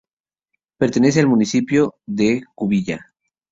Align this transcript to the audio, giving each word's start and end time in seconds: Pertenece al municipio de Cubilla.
Pertenece 0.79 1.19
al 1.19 1.27
municipio 1.27 1.93
de 2.07 2.41
Cubilla. 2.55 3.13